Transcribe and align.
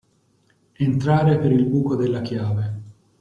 Entrare 0.79 1.37
per 1.37 1.51
il 1.51 1.67
buco 1.67 1.95
della 1.95 2.21
chiave. 2.23 2.81